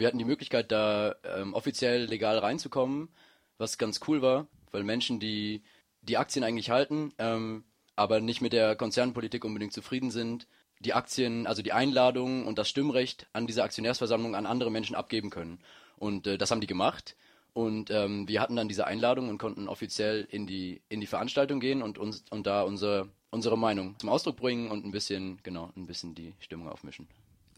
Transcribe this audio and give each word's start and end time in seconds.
Wir 0.00 0.06
hatten 0.06 0.18
die 0.18 0.24
Möglichkeit, 0.24 0.72
da 0.72 1.14
ähm, 1.24 1.52
offiziell 1.52 2.06
legal 2.06 2.38
reinzukommen, 2.38 3.10
was 3.58 3.76
ganz 3.76 4.00
cool 4.08 4.22
war, 4.22 4.46
weil 4.70 4.82
Menschen, 4.82 5.20
die 5.20 5.62
die 6.00 6.16
Aktien 6.16 6.42
eigentlich 6.42 6.70
halten, 6.70 7.12
ähm, 7.18 7.64
aber 7.96 8.20
nicht 8.20 8.40
mit 8.40 8.54
der 8.54 8.76
Konzernpolitik 8.76 9.44
unbedingt 9.44 9.74
zufrieden 9.74 10.10
sind, 10.10 10.46
die 10.78 10.94
Aktien, 10.94 11.46
also 11.46 11.60
die 11.60 11.74
Einladung 11.74 12.46
und 12.46 12.58
das 12.58 12.70
Stimmrecht 12.70 13.28
an 13.34 13.46
dieser 13.46 13.62
Aktionärsversammlung 13.64 14.34
an 14.34 14.46
andere 14.46 14.70
Menschen 14.70 14.96
abgeben 14.96 15.28
können. 15.28 15.60
Und 15.98 16.26
äh, 16.26 16.38
das 16.38 16.50
haben 16.50 16.62
die 16.62 16.66
gemacht. 16.66 17.14
Und 17.52 17.90
ähm, 17.90 18.26
wir 18.26 18.40
hatten 18.40 18.56
dann 18.56 18.68
diese 18.68 18.86
Einladung 18.86 19.28
und 19.28 19.36
konnten 19.36 19.68
offiziell 19.68 20.26
in 20.30 20.46
die, 20.46 20.80
in 20.88 21.02
die 21.02 21.06
Veranstaltung 21.06 21.60
gehen 21.60 21.82
und 21.82 21.98
uns 21.98 22.24
und 22.30 22.46
da 22.46 22.62
unsere, 22.62 23.10
unsere 23.28 23.58
Meinung 23.58 23.98
zum 23.98 24.08
Ausdruck 24.08 24.36
bringen 24.36 24.70
und 24.70 24.86
ein 24.86 24.92
bisschen, 24.92 25.40
genau, 25.42 25.70
ein 25.76 25.86
bisschen 25.86 26.14
die 26.14 26.32
Stimmung 26.38 26.70
aufmischen. 26.70 27.06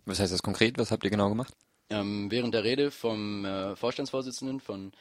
Was 0.06 0.18
heißt 0.18 0.32
das 0.32 0.42
konkret? 0.42 0.76
Was 0.76 0.90
habt 0.90 1.04
ihr 1.04 1.10
genau 1.10 1.28
gemacht? 1.28 1.54
Ähm, 1.92 2.30
während 2.30 2.54
der 2.54 2.64
Rede 2.64 2.90
vom 2.90 3.44
äh, 3.44 3.76
Vorstandsvorsitzenden, 3.76 4.60
von 4.60 4.92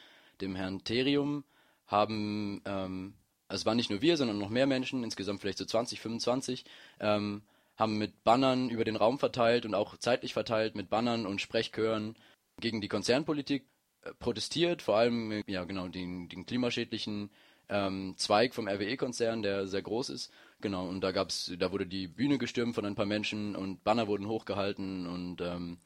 dem 0.42 0.56
Herrn 0.56 0.84
Therium, 0.84 1.46
haben, 1.88 2.62
ähm, 2.66 3.14
also 3.48 3.62
es 3.62 3.66
waren 3.66 3.78
nicht 3.78 3.90
nur 3.90 4.02
wir, 4.02 4.18
sondern 4.18 4.38
noch 4.38 4.50
mehr 4.50 4.68
Menschen, 4.68 5.04
insgesamt 5.04 5.40
vielleicht 5.40 5.58
so 5.58 5.66
20, 5.66 6.02
25, 6.02 6.66
ähm, 7.00 7.44
haben 7.78 7.98
mit 7.98 8.26
Bannern 8.26 8.70
über 8.70 8.84
den 8.84 8.98
Raum 8.98 9.20
verteilt 9.20 9.66
und 9.66 9.74
auch 9.74 9.98
zeitlich 9.98 10.34
verteilt 10.34 10.76
mit 10.76 10.90
Bannern 10.90 11.26
und 11.26 11.40
Sprechchören 11.40 12.16
gegen 12.60 12.82
die 12.82 12.90
Konzernpolitik 12.90 13.66
äh, 14.04 14.14
protestiert, 14.16 14.82
vor 14.82 14.98
allem 14.98 15.32
äh, 15.32 15.44
ja 15.48 15.64
genau 15.64 15.88
den, 15.88 16.28
den 16.28 16.46
klimaschädlichen 16.46 17.32
ähm, 17.70 18.16
Zweig 18.18 18.54
vom 18.54 18.68
RWE-Konzern, 18.68 19.44
der 19.44 19.66
sehr 19.68 19.82
groß 19.82 20.10
ist. 20.10 20.30
Genau, 20.60 20.88
und 20.88 21.02
da 21.02 21.12
gab's, 21.12 21.52
da 21.58 21.72
wurde 21.72 21.88
die 21.88 22.10
Bühne 22.10 22.38
gestürmt 22.38 22.76
von 22.76 22.86
ein 22.86 22.96
paar 22.96 23.06
Menschen 23.06 23.56
und 23.56 23.84
Banner 23.86 24.08
wurden 24.08 24.28
hochgehalten 24.28 25.08
und 25.08 25.40
ähm, 25.40 25.78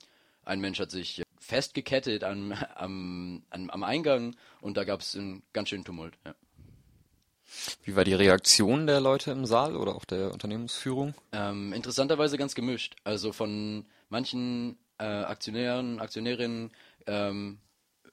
ein 0.45 0.62
Mensch 0.62 0.80
hat 0.80 0.91
sich 0.91 1.23
festgekettet 1.40 2.23
am, 2.23 2.53
am, 2.76 3.44
am 3.49 3.84
Eingang 3.84 4.36
und 4.62 4.77
da 4.77 4.84
gab 4.84 5.02
es 5.02 5.16
einen 5.16 5.44
ganz 5.53 5.70
schönen 5.70 5.86
Tumult. 5.86 6.14
Ja. 6.25 6.36
Wie 7.83 7.95
war 7.95 8.03
die 8.03 8.14
Reaktion 8.14 8.88
der 8.88 9.00
Leute 9.00 9.31
im 9.31 9.45
Saal 9.45 9.75
oder 9.75 9.95
auch 9.95 10.05
der 10.05 10.31
Unternehmensführung? 10.31 11.14
Ähm, 11.31 11.73
interessanterweise 11.73 12.38
ganz 12.38 12.55
gemischt. 12.55 12.95
Also 13.03 13.31
von 13.31 13.86
manchen 14.09 14.78
äh, 14.97 15.03
Aktionären, 15.03 16.00
Aktionärinnen 16.00 16.72
ähm, 17.05 17.59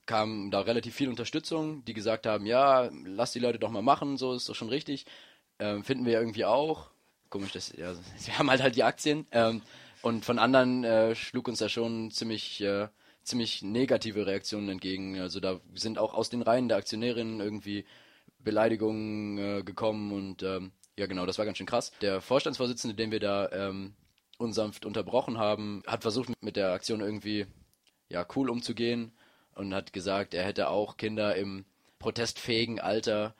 kam 0.05 0.51
da 0.51 0.61
relativ 0.61 0.95
viel 0.95 1.09
Unterstützung, 1.09 1.85
die 1.85 1.95
gesagt 1.95 2.27
haben, 2.27 2.45
ja, 2.45 2.91
lass 3.05 3.33
die 3.33 3.39
Leute 3.39 3.59
doch 3.59 3.70
mal 3.70 3.83
machen, 3.83 4.17
so 4.17 4.35
ist 4.35 4.48
doch 4.48 4.55
schon 4.55 4.69
richtig. 4.69 5.07
Ähm, 5.59 5.85
finden 5.85 6.05
wir 6.05 6.12
ja 6.12 6.20
irgendwie 6.20 6.45
auch. 6.45 6.91
Komisch, 7.31 7.53
dass, 7.53 7.73
ja, 7.77 7.95
wir 8.25 8.39
haben 8.39 8.51
halt 8.51 8.62
halt 8.62 8.77
die 8.77 8.85
Aktien. 8.85 9.27
Und 10.03 10.25
von 10.25 10.39
anderen 10.39 10.84
äh, 10.84 11.14
schlug 11.14 11.48
uns 11.48 11.61
da 11.61 11.69
schon 11.69 12.11
ziemlich, 12.11 12.61
äh, 12.61 12.89
ziemlich 13.22 13.62
negative 13.62 14.27
Reaktionen 14.27 14.69
entgegen. 14.69 15.20
Also 15.20 15.39
da 15.39 15.61
sind 15.75 15.98
auch 15.98 16.12
aus 16.14 16.28
den 16.28 16.42
Reihen 16.42 16.69
der 16.69 16.78
Aktionärinnen 16.78 17.41
irgendwie 17.41 17.84
Beleidigungen 18.41 19.39
äh, 19.39 19.62
gekommen 19.62 20.12
und 20.12 20.42
ähm, 20.42 20.73
ja 20.98 21.06
genau, 21.06 21.27
das 21.27 21.39
war 21.39 21.45
ganz 21.45 21.58
schön 21.58 21.67
krass. 21.67 21.92
Der 22.00 22.20
Vorstandsvorsitzende, 22.20 22.97
den 22.97 23.12
wir 23.12 23.20
da 23.20 23.48
ähm, 23.53 23.95
unsanft 24.39 24.84
unterbrochen 24.84 25.39
haben, 25.39 25.84
hat 25.86 26.03
versucht 26.03 26.30
mit 26.42 26.56
der 26.56 26.73
Aktion 26.73 27.00
irgendwie 27.00 27.47
ja 28.08 28.27
cool 28.34 28.50
umzugehen 28.50 29.12
und 29.55 29.73
hat 29.73 29.92
gesagt, 29.92 30.34
er 30.34 30.45
hätte 30.45 30.69
auch 30.69 30.97
Kinder 30.97 31.36
im 31.36 31.64
protestfähigen 32.00 32.80
Alter, 32.80 33.34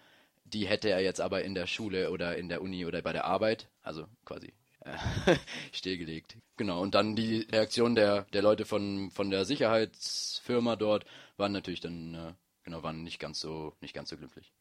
die 0.44 0.68
hätte 0.68 0.90
er 0.90 1.00
jetzt 1.00 1.20
aber 1.20 1.42
in 1.42 1.55
der 1.55 1.66
Schule 1.66 2.10
oder 2.12 2.36
in 2.36 2.48
der 2.48 2.62
Uni 2.62 2.86
oder 2.86 3.02
bei 3.02 3.12
der 3.12 3.24
Arbeit, 3.24 3.68
also 3.83 4.06
quasi 4.24 4.52
stillgelegt. 5.72 6.36
Genau, 6.56 6.80
und 6.80 6.94
dann 6.94 7.16
die 7.16 7.47
Reaktion 7.50 7.94
der, 7.94 8.22
der 8.33 8.42
Leute 8.42 8.64
von, 8.64 9.11
von 9.11 9.30
der 9.30 9.44
Sicherheitsfirma 9.44 10.77
dort 10.77 11.05
waren 11.36 11.52
natürlich 11.52 11.80
dann, 11.80 12.14
äh, 12.14 12.34
genau, 12.62 12.83
waren 12.83 13.02
nicht 13.02 13.19
ganz 13.19 13.41
so, 13.41 13.74
nicht 13.80 13.94
ganz 13.94 14.11
so 14.11 14.16
glimpflich. 14.16 14.52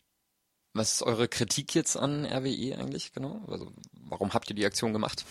Was 0.74 0.94
ist 0.94 1.04
eure 1.04 1.28
Kritik 1.28 1.76
jetzt 1.76 1.98
an 1.98 2.26
RWE 2.26 2.78
eigentlich 2.78 3.12
genau? 3.12 3.44
Also 3.48 3.74
warum 3.94 4.34
habt 4.34 4.50
ihr 4.50 4.56
die 4.56 4.66
Aktion 4.66 4.94
gemacht? 4.94 5.26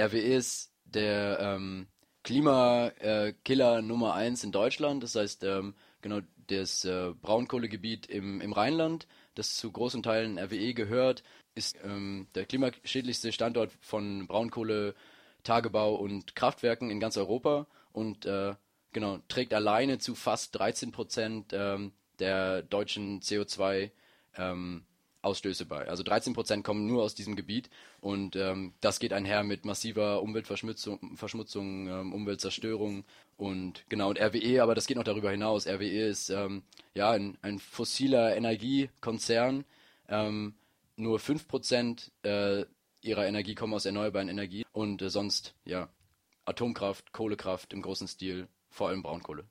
RWE 0.00 0.18
ist 0.18 0.72
der 0.84 1.38
ähm, 1.38 1.88
Klimakiller 2.22 3.78
äh, 3.78 3.82
Nummer 3.82 4.14
eins 4.14 4.42
in 4.42 4.52
Deutschland. 4.52 5.02
Das 5.02 5.14
heißt, 5.14 5.44
ähm, 5.44 5.74
genau 6.00 6.20
das 6.50 6.84
äh, 6.84 7.12
Braunkohlegebiet 7.20 8.06
im, 8.06 8.40
im 8.40 8.52
Rheinland, 8.52 9.06
das 9.34 9.56
zu 9.56 9.70
großen 9.70 10.02
Teilen 10.02 10.38
RWE 10.38 10.74
gehört, 10.74 11.22
ist 11.54 11.76
ähm, 11.84 12.28
der 12.34 12.46
klimaschädlichste 12.46 13.32
Standort 13.32 13.72
von 13.80 14.26
Braunkohle, 14.26 14.94
Tagebau 15.42 15.94
und 15.94 16.36
Kraftwerken 16.36 16.90
in 16.90 17.00
ganz 17.00 17.16
Europa 17.16 17.66
und 17.92 18.26
äh, 18.26 18.54
genau 18.92 19.18
trägt 19.28 19.54
alleine 19.54 19.98
zu 19.98 20.14
fast 20.14 20.58
13 20.58 20.92
Prozent 20.92 21.52
ähm, 21.52 21.92
der 22.18 22.62
deutschen 22.62 23.20
CO2 23.20 23.90
ähm, 24.36 24.84
Ausstöße 25.22 25.66
bei. 25.66 25.86
Also 25.88 26.02
13 26.02 26.32
Prozent 26.32 26.64
kommen 26.64 26.86
nur 26.86 27.02
aus 27.02 27.14
diesem 27.14 27.36
Gebiet 27.36 27.68
und 28.00 28.36
ähm, 28.36 28.72
das 28.80 29.00
geht 29.00 29.12
einher 29.12 29.42
mit 29.44 29.64
massiver 29.64 30.22
Umweltverschmutzung, 30.22 31.16
Verschmutzung, 31.16 31.88
ähm, 31.88 32.12
Umweltzerstörung 32.12 33.04
und 33.36 33.84
genau 33.88 34.08
und 34.10 34.18
RWE, 34.20 34.62
aber 34.62 34.74
das 34.74 34.86
geht 34.86 34.96
noch 34.96 35.04
darüber 35.04 35.30
hinaus. 35.30 35.66
RWE 35.66 36.08
ist 36.08 36.30
ähm, 36.30 36.62
ja 36.94 37.10
ein, 37.10 37.36
ein, 37.42 37.58
fossiler 37.58 38.36
Energiekonzern. 38.36 39.64
Ähm, 40.08 40.54
nur 40.96 41.18
5 41.18 41.48
Prozent 41.48 42.12
äh, 42.22 42.64
ihrer 43.02 43.26
Energie 43.26 43.54
kommen 43.54 43.74
aus 43.74 43.86
erneuerbaren 43.86 44.28
Energien 44.28 44.64
und 44.72 45.02
äh, 45.02 45.10
sonst 45.10 45.54
ja 45.64 45.88
Atomkraft, 46.44 47.12
Kohlekraft 47.12 47.72
im 47.72 47.82
großen 47.82 48.08
Stil, 48.08 48.48
vor 48.68 48.88
allem 48.88 49.02
Braunkohle. 49.02 49.44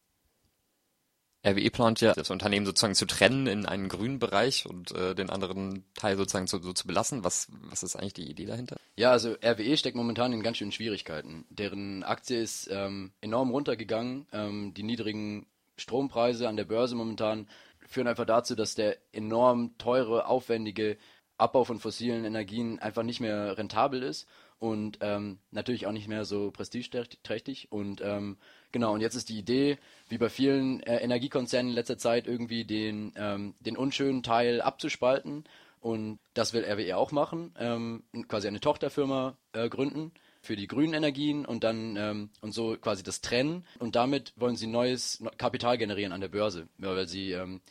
RWE 1.45 1.69
plant 1.69 2.01
ja, 2.01 2.13
das 2.13 2.29
Unternehmen 2.31 2.65
sozusagen 2.65 2.95
zu 2.95 3.05
trennen 3.05 3.47
in 3.47 3.65
einen 3.65 3.87
grünen 3.87 4.19
Bereich 4.19 4.65
und 4.65 4.91
äh, 4.91 5.15
den 5.15 5.29
anderen 5.29 5.85
Teil 5.93 6.17
sozusagen 6.17 6.47
so, 6.47 6.59
so 6.59 6.73
zu 6.73 6.85
belassen. 6.85 7.23
Was, 7.23 7.47
was 7.69 7.83
ist 7.83 7.95
eigentlich 7.95 8.13
die 8.13 8.29
Idee 8.29 8.45
dahinter? 8.45 8.75
Ja, 8.97 9.11
also 9.11 9.35
RWE 9.43 9.77
steckt 9.77 9.95
momentan 9.95 10.33
in 10.33 10.43
ganz 10.43 10.57
schönen 10.57 10.73
Schwierigkeiten. 10.73 11.45
Deren 11.49 12.03
Aktie 12.03 12.41
ist 12.41 12.67
ähm, 12.71 13.13
enorm 13.21 13.51
runtergegangen. 13.51 14.27
Ähm, 14.33 14.73
die 14.73 14.83
niedrigen 14.83 15.45
Strompreise 15.77 16.49
an 16.49 16.57
der 16.57 16.65
Börse 16.65 16.95
momentan 16.95 17.47
führen 17.87 18.07
einfach 18.07 18.25
dazu, 18.25 18.55
dass 18.55 18.75
der 18.75 18.97
enorm 19.13 19.77
teure, 19.77 20.27
aufwendige 20.27 20.97
Abbau 21.39 21.63
von 21.63 21.79
fossilen 21.79 22.25
Energien 22.25 22.79
einfach 22.79 23.03
nicht 23.03 23.19
mehr 23.19 23.57
rentabel 23.57 24.03
ist 24.03 24.27
und 24.59 24.99
ähm, 25.01 25.39
natürlich 25.51 25.87
auch 25.87 25.91
nicht 25.91 26.07
mehr 26.07 26.25
so 26.25 26.51
prestigeträchtig. 26.51 27.71
Und 27.71 28.01
ähm, 28.03 28.37
genau, 28.71 28.93
und 28.93 29.01
jetzt 29.01 29.15
ist 29.15 29.29
die 29.29 29.39
Idee, 29.39 29.77
wie 30.09 30.17
bei 30.17 30.29
vielen 30.29 30.81
äh, 30.83 30.97
Energiekonzernen 30.97 31.71
in 31.71 31.75
letzter 31.75 31.97
Zeit, 31.97 32.27
irgendwie 32.27 32.65
den, 32.65 33.13
ähm, 33.15 33.55
den 33.61 33.77
unschönen 33.77 34.21
Teil 34.21 34.61
abzuspalten. 34.61 35.45
Und 35.81 36.19
das 36.33 36.51
will 36.51 36.65
RWE 36.65 36.97
auch 36.97 37.13
machen, 37.13 37.53
ähm, 37.57 38.03
quasi 38.27 38.49
eine 38.49 38.59
Tochterfirma 38.59 39.37
äh, 39.53 39.69
gründen 39.69 40.11
für 40.41 40.57
die 40.57 40.67
grünen 40.67 40.93
Energien 40.93 41.45
und 41.45 41.63
dann 41.63 41.95
ähm, 41.95 42.29
und 42.41 42.53
so 42.53 42.75
quasi 42.77 43.01
das 43.01 43.21
trennen. 43.21 43.65
Und 43.79 43.95
damit 43.95 44.33
wollen 44.35 44.57
sie 44.57 44.67
neues 44.67 45.23
Kapital 45.37 45.77
generieren 45.77 46.11
an 46.11 46.21
der 46.21 46.27
Börse, 46.27 46.67
weil 46.77 47.07
sie 47.07 47.31
ähm, 47.31 47.61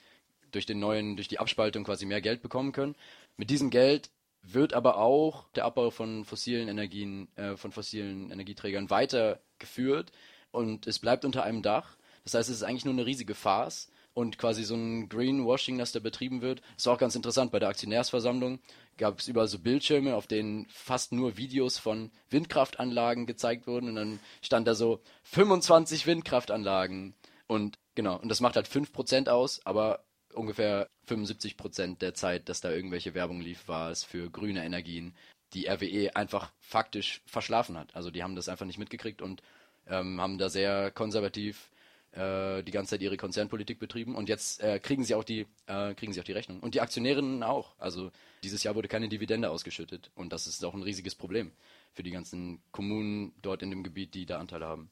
durch 0.53 0.66
den 0.66 0.78
neuen, 0.78 1.16
durch 1.16 1.28
die 1.28 1.38
Abspaltung 1.38 1.84
quasi 1.84 2.06
mehr 2.06 2.20
Geld 2.20 2.42
bekommen 2.42 2.72
können. 2.72 2.97
Mit 3.36 3.50
diesem 3.50 3.70
Geld 3.70 4.10
wird 4.42 4.72
aber 4.72 4.98
auch 4.98 5.48
der 5.53 5.64
Abbau 5.64 5.91
von 5.91 6.25
fossilen 6.25 6.69
Energien, 6.69 7.28
äh, 7.36 7.56
von 7.56 7.72
fossilen 7.72 8.31
Energieträgern 8.31 8.91
weitergeführt 8.91 10.12
und 10.50 10.86
es 10.86 10.98
bleibt 10.98 11.25
unter 11.25 11.42
einem 11.42 11.62
Dach. 11.62 11.97
Das 12.25 12.34
heißt, 12.34 12.48
es 12.48 12.56
ist 12.56 12.62
eigentlich 12.62 12.84
nur 12.84 12.94
eine 12.94 13.06
riesige 13.06 13.34
Farce 13.34 13.91
und 14.14 14.38
quasi 14.38 14.64
so 14.64 14.75
ein 14.75 15.09
Greenwashing, 15.09 15.78
das 15.78 15.92
da 15.92 16.00
betrieben 16.00 16.41
wird. 16.42 16.60
Das 16.60 16.78
ist 16.78 16.88
auch 16.88 16.98
ganz 16.98 17.15
interessant. 17.15 17.53
Bei 17.53 17.59
der 17.59 17.69
Aktionärsversammlung 17.69 18.59
gab 18.97 19.20
es 19.20 19.28
überall 19.28 19.48
so 19.48 19.59
Bildschirme, 19.59 20.16
auf 20.16 20.26
denen 20.26 20.66
fast 20.70 21.12
nur 21.12 21.36
Videos 21.36 21.78
von 21.78 22.10
Windkraftanlagen 22.30 23.26
gezeigt 23.26 23.66
wurden 23.66 23.88
und 23.88 23.94
dann 23.94 24.20
stand 24.42 24.66
da 24.66 24.75
so 24.75 25.00
25 25.22 26.06
Windkraftanlagen 26.06 27.15
und 27.47 27.78
genau, 27.94 28.16
und 28.16 28.28
das 28.28 28.41
macht 28.41 28.56
halt 28.56 28.68
5% 28.68 29.28
aus, 29.28 29.65
aber 29.65 30.04
ungefähr 30.39 30.89
75 31.07 31.57
Prozent 31.57 32.03
der 32.03 32.15
Zeit, 32.15 32.49
dass 32.49 32.61
da 32.61 32.71
irgendwelche 32.71 33.15
Werbung 33.15 33.41
lief, 33.41 33.69
war 33.69 33.91
es 33.91 34.05
für 34.05 34.31
grüne 34.31 34.65
Energien, 34.65 35.15
die 35.53 35.67
RWE 35.67 36.15
einfach 36.15 36.53
faktisch 36.61 37.23
verschlafen 37.27 37.77
hat. 37.77 37.95
Also 37.95 38.11
die 38.11 38.23
haben 38.23 38.37
das 38.37 38.49
einfach 38.49 38.67
nicht 38.67 38.79
mitgekriegt 38.79 39.23
und 39.23 39.43
ähm, 39.89 40.21
haben 40.21 40.39
da 40.39 40.49
sehr 40.49 40.91
konservativ 40.91 41.71
äh, 42.13 42.63
die 42.63 42.73
ganze 42.73 42.91
Zeit 42.91 43.03
ihre 43.03 43.17
Konzernpolitik 43.17 43.79
betrieben 43.79 44.15
und 44.15 44.29
jetzt 44.29 44.63
äh, 44.63 44.79
kriegen 44.79 45.05
sie 45.05 45.15
auch 45.15 45.25
die 45.25 45.47
äh, 45.67 45.95
kriegen 45.95 46.13
sie 46.13 46.21
auch 46.21 46.25
die 46.25 46.33
Rechnung 46.33 46.61
und 46.61 46.75
die 46.75 46.81
Aktionärinnen 46.81 47.43
auch. 47.43 47.75
Also 47.79 48.11
dieses 48.43 48.63
Jahr 48.63 48.75
wurde 48.75 48.89
keine 48.89 49.09
Dividende 49.09 49.51
ausgeschüttet 49.51 50.11
und 50.15 50.33
das 50.33 50.47
ist 50.47 50.65
auch 50.65 50.75
ein 50.75 50.83
riesiges 50.83 51.15
Problem 51.15 51.53
für 51.93 52.03
die 52.03 52.11
ganzen 52.11 52.61
Kommunen 52.73 53.33
dort 53.43 53.63
in 53.63 53.71
dem 53.71 53.83
Gebiet, 53.83 54.15
die 54.15 54.27
da 54.27 54.39
Anteile 54.39 54.67
haben. 54.67 54.91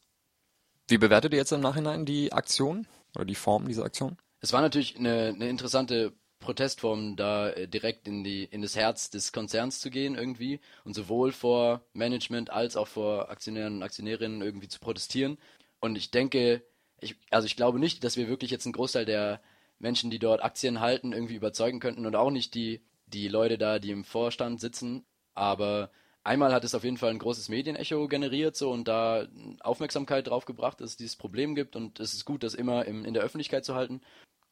Wie 0.89 0.99
bewertet 0.99 1.33
ihr 1.33 1.39
jetzt 1.39 1.53
im 1.53 1.61
Nachhinein 1.61 2.05
die 2.05 2.33
Aktion 2.33 2.87
oder 3.15 3.25
die 3.25 3.35
Form 3.35 3.67
dieser 3.67 3.85
Aktion? 3.85 4.17
Es 4.41 4.53
war 4.53 4.61
natürlich 4.61 4.97
eine, 4.97 5.33
eine 5.35 5.49
interessante 5.49 6.12
Protestform, 6.41 7.17
da 7.17 7.50
äh, 7.50 7.69
direkt 7.69 8.06
in 8.06 8.23
die 8.23 8.44
in 8.44 8.62
das 8.62 8.77
Herz 8.77 9.11
des 9.11 9.33
Konzerns 9.33 9.81
zu 9.81 9.91
gehen 9.91 10.15
irgendwie 10.15 10.61
und 10.85 10.94
sowohl 10.94 11.33
vor 11.33 11.83
Management 11.93 12.50
als 12.50 12.77
auch 12.77 12.88
vor 12.88 13.31
Aktionären 13.31 13.77
und 13.77 13.83
Aktionärinnen 13.83 14.43
irgendwie 14.43 14.69
zu 14.69 14.79
protestieren. 14.79 15.38
Und 15.81 15.97
ich 15.97 16.11
denke, 16.11 16.62
ich, 17.00 17.17
also 17.31 17.47
ich 17.47 17.56
glaube 17.56 17.79
nicht, 17.79 18.05
dass 18.05 18.17
wir 18.17 18.29
wirklich 18.29 18.50
jetzt 18.50 18.67
einen 18.67 18.73
Großteil 18.75 19.05
der 19.05 19.41
Menschen, 19.79 20.11
die 20.11 20.19
dort 20.19 20.43
Aktien 20.43 20.81
halten, 20.81 21.12
irgendwie 21.12 21.35
überzeugen 21.35 21.81
könnten 21.81 22.06
und 22.06 22.17
auch 22.17 22.31
nicht 22.31 22.55
die, 22.55 22.83
die 23.06 23.29
Leute 23.29 23.59
da, 23.59 23.79
die 23.79 23.91
im 23.91 24.05
Vorstand 24.05 24.61
sitzen. 24.61 25.05
Aber 25.35 25.91
einmal 26.25 26.53
hat 26.53 26.65
es 26.65 26.75
auf 26.75 26.85
jeden 26.85 26.97
Fall 26.97 27.11
ein 27.11 27.19
großes 27.19 27.49
Medienecho 27.49 28.09
generiert 28.09 28.56
so 28.56 28.71
und 28.71 28.88
da 28.88 29.27
Aufmerksamkeit 29.61 30.29
drauf 30.29 30.44
gebracht, 30.44 30.81
dass 30.81 30.91
es 30.91 30.97
dieses 30.97 31.17
Problem 31.17 31.55
gibt 31.55 31.77
und 31.77 32.00
es 32.00 32.15
ist 32.15 32.25
gut, 32.25 32.43
das 32.43 32.55
immer 32.55 32.85
im, 32.87 33.05
in 33.05 33.15
der 33.15 33.23
Öffentlichkeit 33.23 33.65
zu 33.65 33.75
halten 33.75 34.00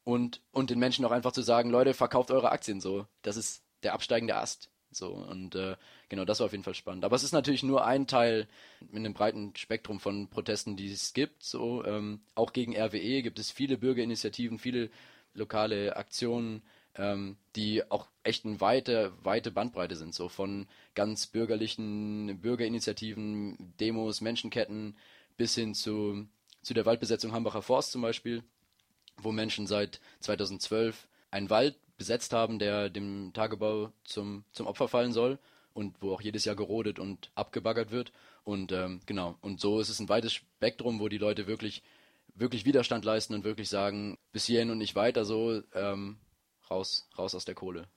und, 0.05 0.41
und 0.51 0.69
den 0.69 0.79
Menschen 0.79 1.03
auch 1.03 1.11
einfach 1.11 1.33
zu 1.33 1.41
sagen, 1.41 1.69
Leute, 1.69 1.93
verkauft 1.93 2.31
eure 2.31 2.51
Aktien 2.51 2.79
so. 2.79 3.07
Das 3.23 3.35
ist 3.35 3.63
der 3.83 3.93
absteigende 3.93 4.37
Ast. 4.37 4.69
So, 4.91 5.11
und 5.11 5.55
äh, 5.55 5.75
genau, 6.07 6.23
das 6.23 6.39
war 6.39 6.45
auf 6.45 6.53
jeden 6.53 6.63
Fall 6.63 6.75
spannend. 6.75 7.03
Aber 7.03 7.15
es 7.15 7.23
ist 7.23 7.33
natürlich 7.33 7.63
nur 7.63 7.85
ein 7.85 8.07
Teil 8.07 8.47
in 8.91 8.99
einem 8.99 9.13
breiten 9.13 9.53
Spektrum 9.55 9.99
von 9.99 10.29
Protesten, 10.29 10.77
die 10.77 10.91
es 10.91 11.13
gibt. 11.13 11.43
So, 11.43 11.83
ähm, 11.83 12.21
auch 12.35 12.53
gegen 12.53 12.77
RWE 12.77 13.23
gibt 13.23 13.39
es 13.39 13.51
viele 13.51 13.77
Bürgerinitiativen, 13.77 14.59
viele 14.59 14.89
lokale 15.33 15.97
Aktionen, 15.97 16.61
ähm, 16.95 17.35
die 17.55 17.89
auch 17.91 18.07
echt 18.23 18.45
eine 18.45 18.61
weite, 18.61 19.11
weite 19.23 19.51
Bandbreite 19.51 19.95
sind, 19.95 20.13
so 20.13 20.29
von 20.29 20.67
ganz 20.93 21.27
bürgerlichen 21.27 22.39
Bürgerinitiativen, 22.39 23.73
Demos, 23.79 24.21
Menschenketten 24.21 24.95
bis 25.35 25.55
hin 25.55 25.73
zu, 25.73 26.27
zu 26.61 26.73
der 26.73 26.85
Waldbesetzung 26.85 27.33
Hambacher 27.33 27.63
Forst 27.63 27.91
zum 27.91 28.01
Beispiel, 28.01 28.43
wo 29.17 29.31
Menschen 29.31 29.67
seit 29.67 29.99
2012 30.21 31.07
einen 31.31 31.49
Wald 31.49 31.75
besetzt 31.97 32.33
haben, 32.33 32.59
der 32.59 32.89
dem 32.89 33.31
Tagebau 33.33 33.91
zum, 34.03 34.43
zum 34.51 34.67
Opfer 34.67 34.87
fallen 34.87 35.13
soll 35.13 35.39
und 35.73 36.01
wo 36.01 36.13
auch 36.13 36.21
jedes 36.21 36.45
Jahr 36.45 36.55
gerodet 36.55 36.99
und 36.99 37.31
abgebaggert 37.35 37.91
wird. 37.91 38.11
Und 38.43 38.71
ähm, 38.71 39.01
genau, 39.05 39.37
und 39.41 39.59
so 39.59 39.79
ist 39.79 39.89
es 39.89 39.99
ein 39.99 40.09
weites 40.09 40.33
Spektrum, 40.33 40.99
wo 40.99 41.09
die 41.09 41.17
Leute 41.17 41.47
wirklich, 41.47 41.83
wirklich 42.33 42.65
Widerstand 42.65 43.05
leisten 43.05 43.33
und 43.33 43.43
wirklich 43.43 43.69
sagen, 43.69 44.17
bis 44.31 44.45
hierhin 44.45 44.71
und 44.71 44.77
nicht 44.77 44.95
weiter 44.95 45.25
so, 45.25 45.61
ähm, 45.73 46.17
raus, 46.69 47.07
raus 47.17 47.35
aus 47.35 47.45
der 47.45 47.55
Kohle. 47.55 47.87